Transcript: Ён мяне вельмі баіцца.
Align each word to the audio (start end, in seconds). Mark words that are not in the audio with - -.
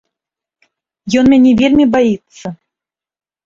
Ён 1.21 1.25
мяне 1.35 1.51
вельмі 1.61 1.85
баіцца. 1.99 2.57